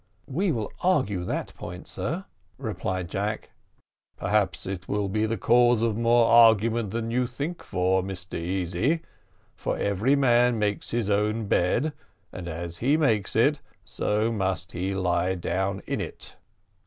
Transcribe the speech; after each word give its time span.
"We 0.25 0.51
will 0.51 0.73
argue 0.81 1.23
that 1.25 1.53
point, 1.53 1.85
sir," 1.85 2.25
replied 2.57 3.07
Jack. 3.07 3.51
"Perhaps 4.17 4.65
it 4.65 4.87
will 4.89 5.07
be 5.07 5.27
the 5.27 5.37
cause 5.37 5.83
of 5.83 5.95
more 5.95 6.25
argument 6.25 6.89
than 6.89 7.11
you 7.11 7.27
think 7.27 7.61
for, 7.61 8.01
Mr 8.01 8.33
Easy; 8.33 9.01
but 9.63 9.79
every 9.79 10.15
man 10.15 10.57
makes 10.57 10.89
his 10.89 11.07
own 11.07 11.45
bed, 11.45 11.93
and 12.33 12.47
as 12.47 12.77
he 12.79 12.97
makes 12.97 13.35
it, 13.35 13.61
so 13.85 14.31
must 14.31 14.71
he 14.71 14.95
lie 14.95 15.35
down 15.35 15.83
in 15.85 16.01
it." 16.01 16.35